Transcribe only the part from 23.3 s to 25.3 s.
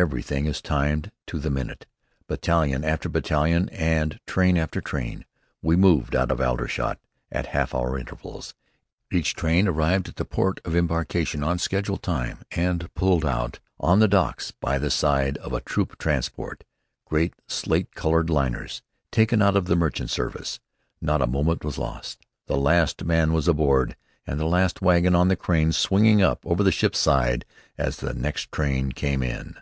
was aboard and the last wagon on